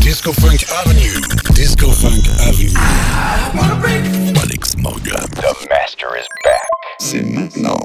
Disco 0.00 0.32
Funk 0.32 0.64
Avenue. 0.70 1.20
Disco 1.54 1.90
Funk 1.92 2.26
Avenue. 2.40 2.74
Alex 4.36 4.76
Morgan. 4.76 5.14
The 5.36 5.66
master 5.70 6.16
is 6.16 6.26
back. 6.42 6.68
C'est 6.98 7.22
maintenant. 7.22 7.78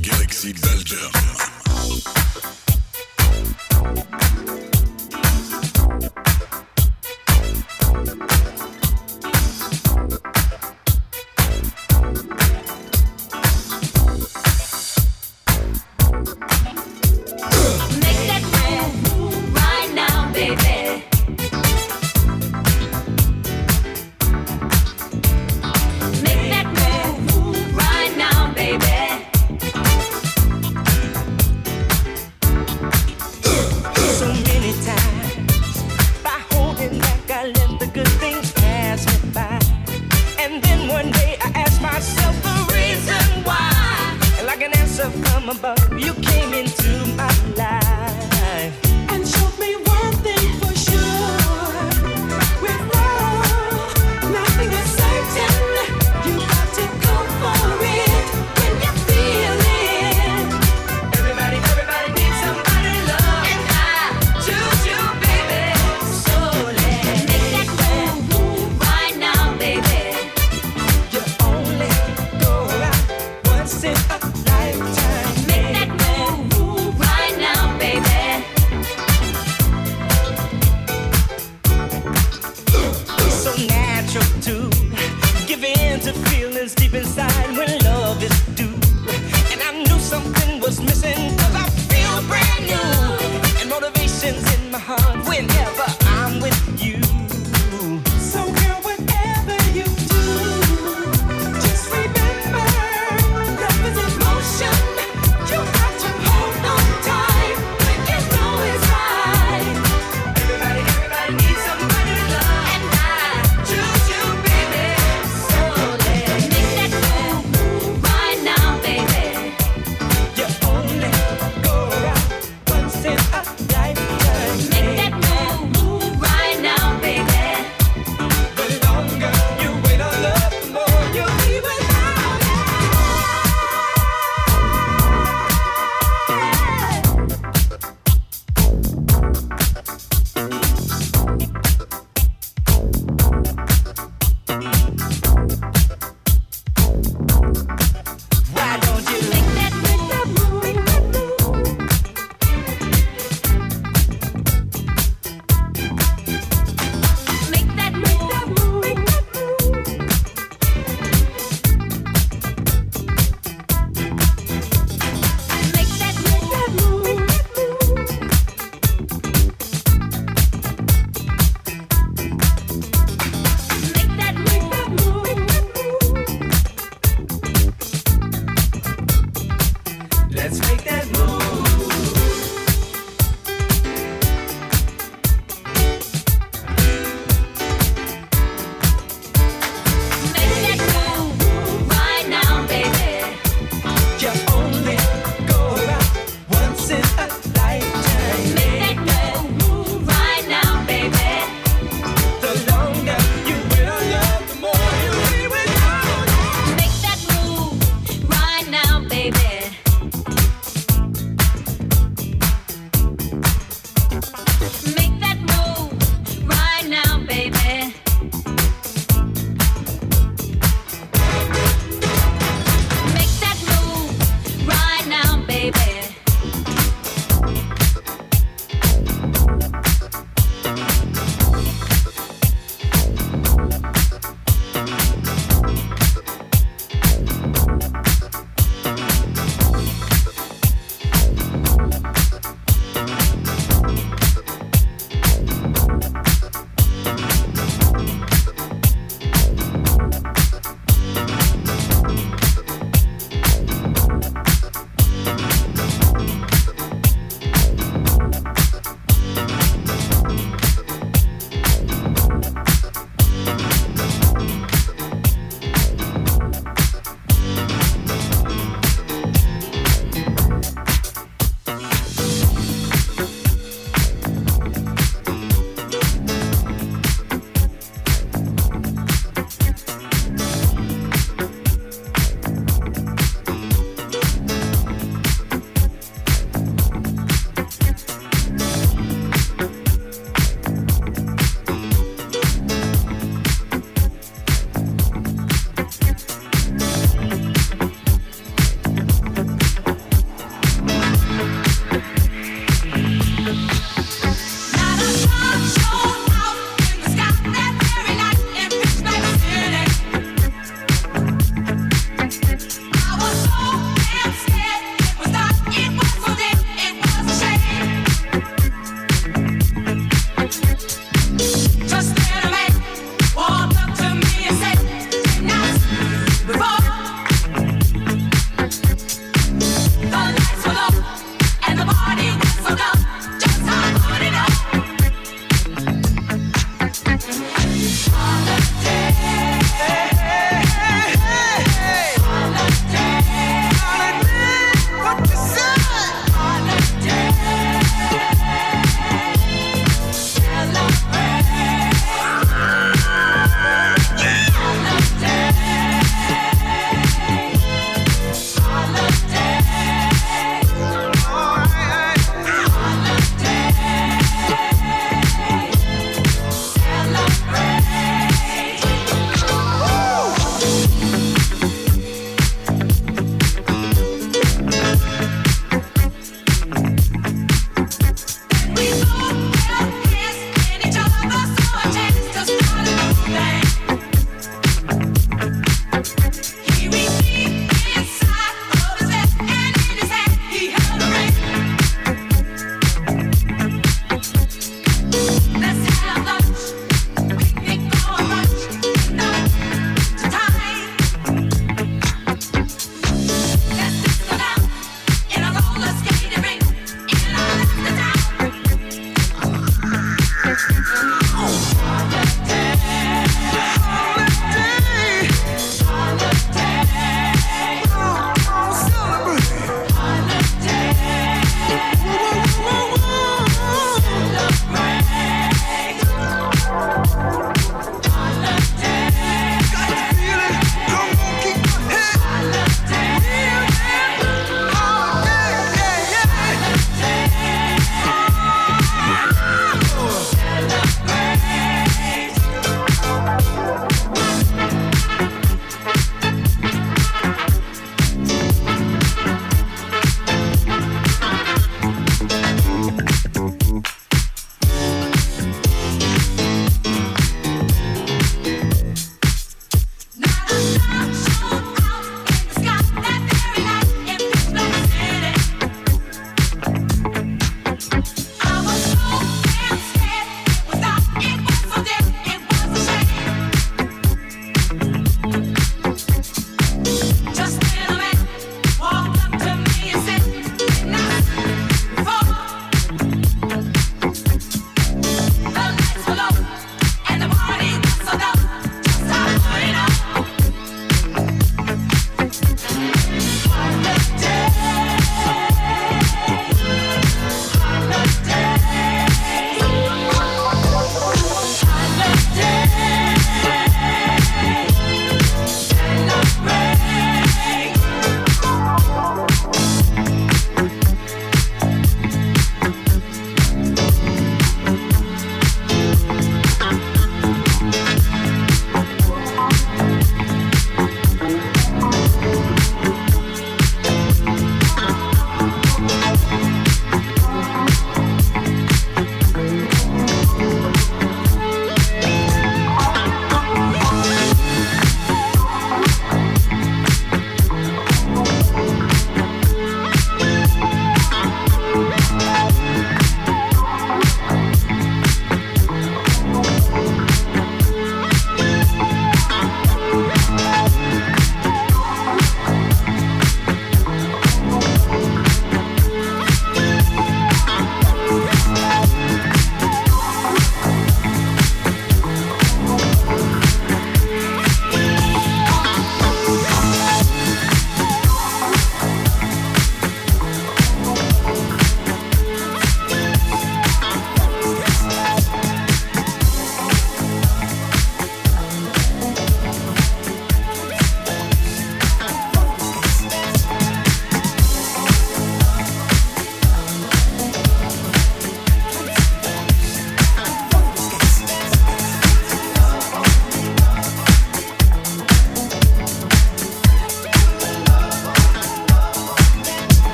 Galaxie 0.00 0.54
Belgium. 0.54 1.45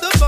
the 0.00 0.27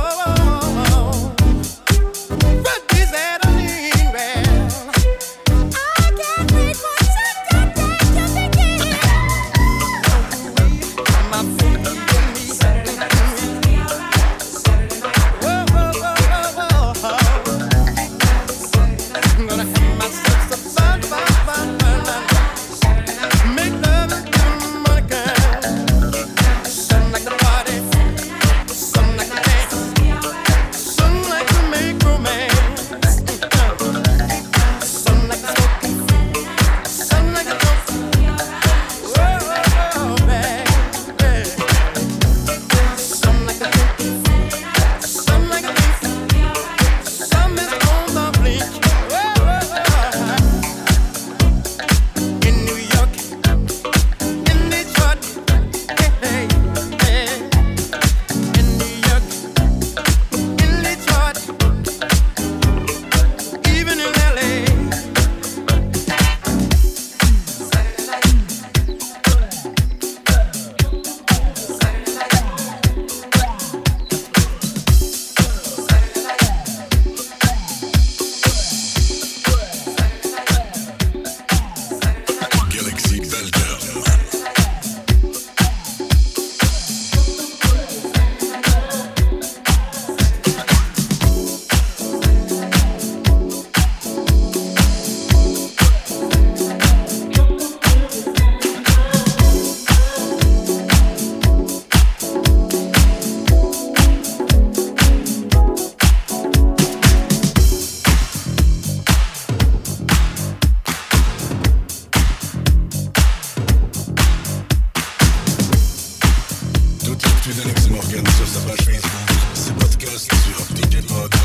sur 118.03 118.49
sa 118.49 118.61
page 118.61 118.85
Facebook. 118.85 119.11
Ses 119.55 119.73
podcasts 119.73 120.31
sur 120.45 120.77
djpod 120.77 121.35
slash 121.35 121.40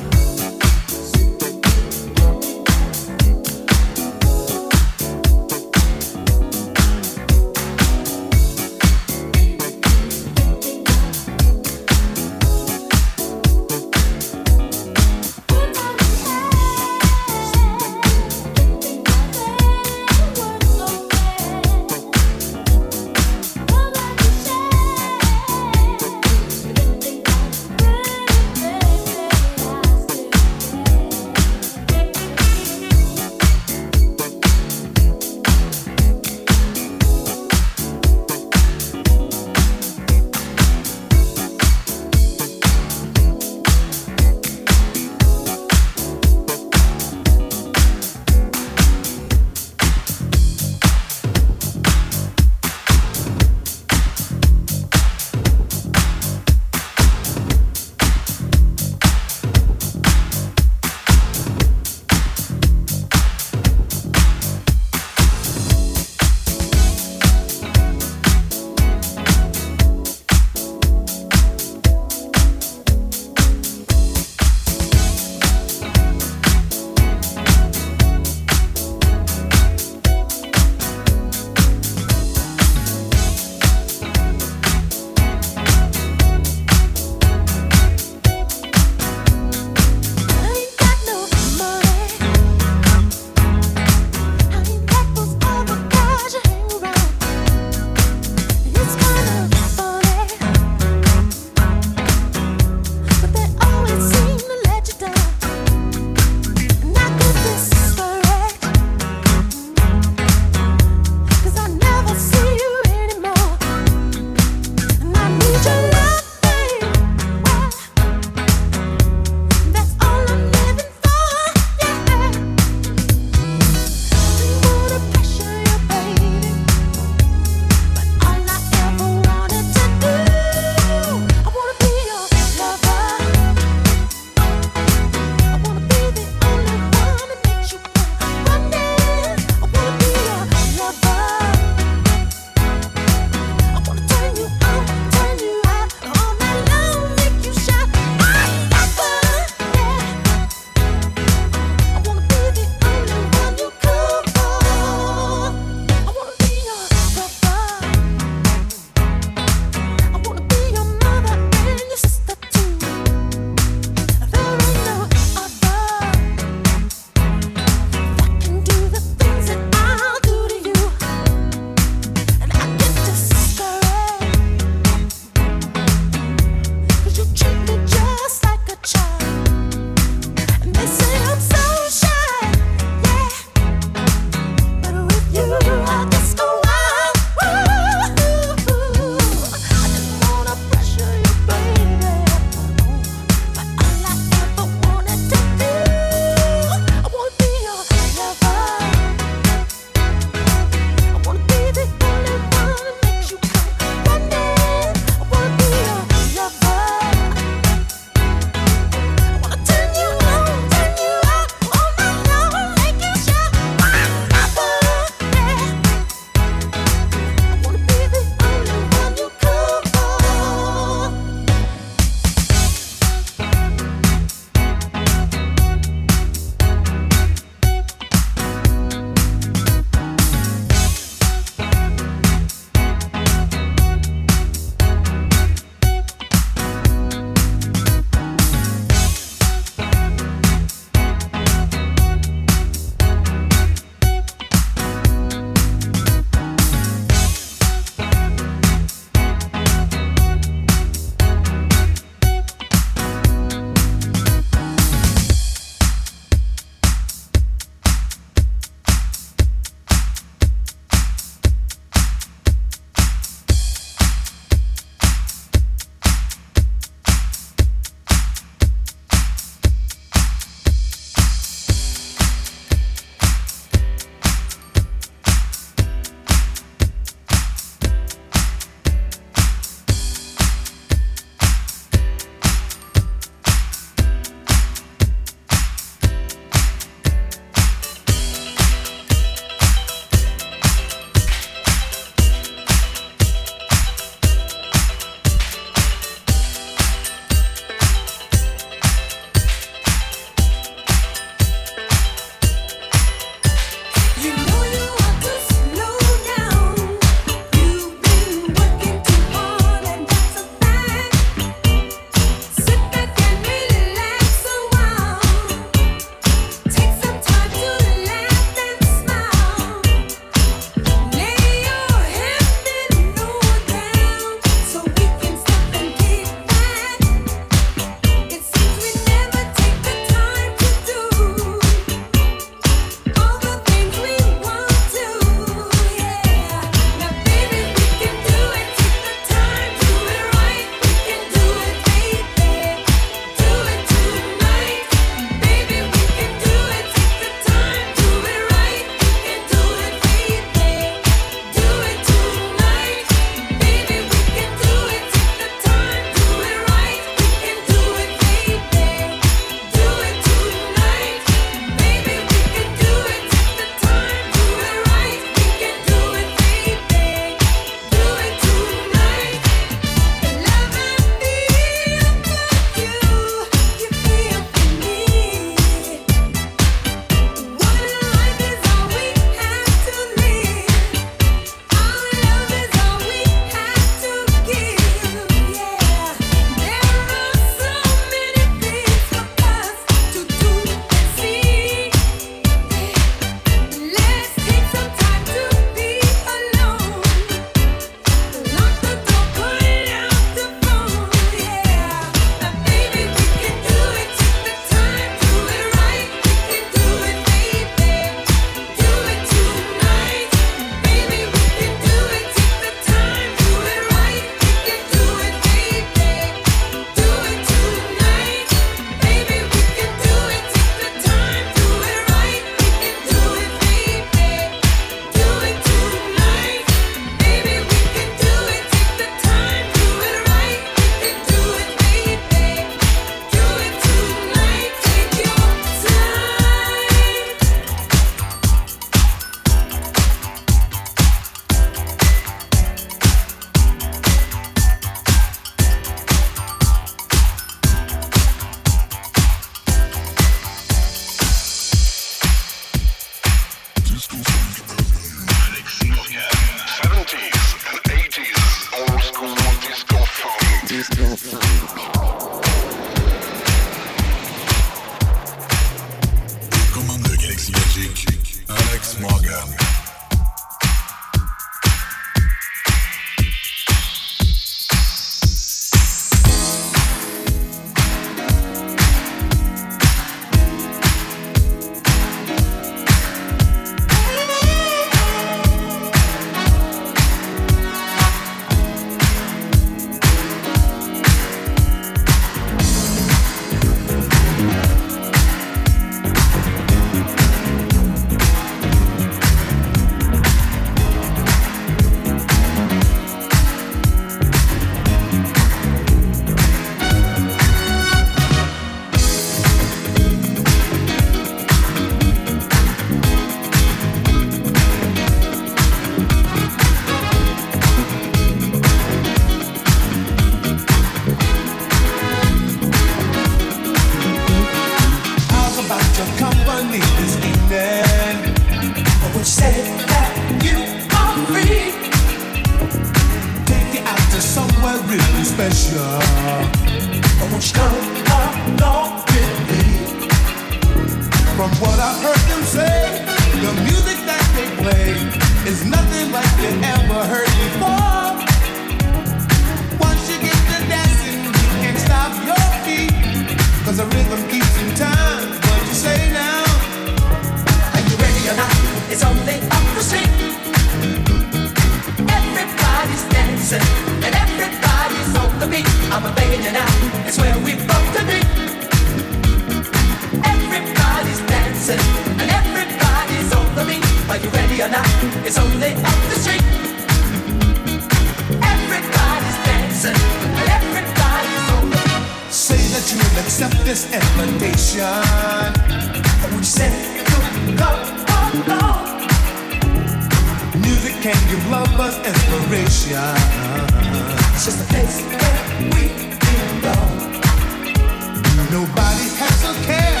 Nobody 598.56 599.08
has 599.20 599.44
a 599.44 599.52
care. 599.66 600.00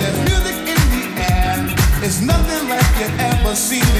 There's 0.00 0.18
music 0.28 0.58
in 0.74 0.82
the 0.90 1.04
air. 1.22 1.54
It's 2.02 2.20
nothing 2.20 2.68
like 2.68 2.82
you 2.98 3.06
ever 3.16 3.54
seen. 3.54 3.91